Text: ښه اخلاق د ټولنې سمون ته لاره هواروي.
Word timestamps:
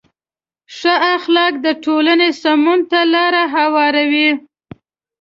ښه 0.75 0.93
اخلاق 1.15 1.53
د 1.65 1.67
ټولنې 1.83 2.29
سمون 2.41 2.79
ته 2.91 2.99
لاره 3.13 3.43
هواروي. 3.55 4.29